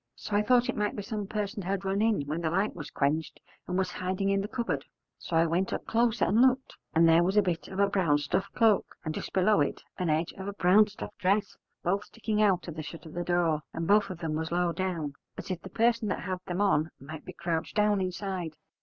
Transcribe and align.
So 0.15 0.35
I 0.35 0.41
thought 0.41 0.67
it 0.67 0.75
might 0.75 0.95
be 0.95 1.03
some 1.03 1.27
person 1.27 1.61
had 1.61 1.85
run 1.85 2.01
in 2.01 2.21
when 2.25 2.41
the 2.41 2.49
light 2.49 2.73
was 2.75 2.89
quenched, 2.89 3.39
and 3.67 3.77
was 3.77 3.91
hiding 3.91 4.29
in 4.31 4.41
the 4.41 4.47
cupboard. 4.47 4.83
So 5.19 5.35
I 5.37 5.45
went 5.45 5.71
up 5.71 5.85
closer 5.85 6.25
and 6.25 6.41
looked: 6.41 6.75
and 6.95 7.07
there 7.07 7.21
was 7.23 7.37
a 7.37 7.43
bit 7.43 7.67
of 7.67 7.77
a 7.79 7.87
black 7.87 8.17
stuff 8.17 8.47
cloak, 8.55 8.95
and 9.05 9.13
just 9.13 9.31
below 9.31 9.59
it 9.61 9.83
an 9.99 10.09
edge 10.09 10.31
of 10.39 10.47
a 10.47 10.53
brown 10.53 10.87
stuff 10.87 11.15
dress, 11.19 11.55
both 11.83 12.05
sticking 12.05 12.41
out 12.41 12.67
of 12.67 12.77
the 12.77 12.81
shut 12.81 13.05
of 13.05 13.13
the 13.13 13.23
door: 13.23 13.61
and 13.75 13.85
both 13.85 14.09
of 14.09 14.17
them 14.17 14.33
was 14.33 14.51
low 14.51 14.71
down, 14.71 15.13
as 15.37 15.51
if 15.51 15.61
the 15.61 15.69
person 15.69 16.07
that 16.07 16.21
had 16.21 16.39
them 16.47 16.61
on 16.61 16.89
might 16.99 17.23
be 17.23 17.31
crouched 17.33 17.75
down 17.75 18.01
inside. 18.01 18.55